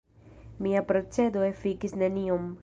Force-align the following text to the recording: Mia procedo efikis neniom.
Mia 0.67 0.81
procedo 0.93 1.45
efikis 1.51 1.95
neniom. 2.05 2.51